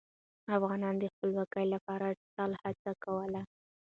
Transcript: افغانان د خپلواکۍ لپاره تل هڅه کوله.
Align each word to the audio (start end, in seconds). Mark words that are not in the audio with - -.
افغانان 0.57 0.95
د 0.99 1.03
خپلواکۍ 1.13 1.65
لپاره 1.73 2.07
تل 2.35 2.51
هڅه 2.63 2.91
کوله. 3.03 3.41